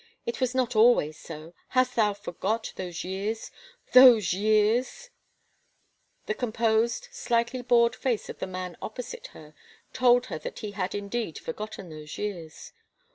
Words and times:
It 0.25 0.41
was 0.41 0.55
not 0.55 0.75
always 0.75 1.15
so. 1.19 1.53
Hast 1.67 1.95
thou 1.95 2.15
forgot 2.15 2.73
those 2.75 3.03
years— 3.03 3.51
those 3.93 4.33
years 4.33 5.11
—?"The 6.25 6.33
composed, 6.33 7.07
slightly 7.11 7.61
bored 7.61 7.95
face 7.95 8.27
of 8.27 8.39
the 8.39 8.47
man 8.47 8.77
opix>site 8.81 9.27
her 9.27 9.53
told 9.93 10.25
her 10.25 10.39
that 10.39 10.57
he 10.61 10.71
had 10.71 10.95
indeed 10.95 11.37
forgotten 11.37 11.91
those 11.91 12.17
years. 12.17 12.73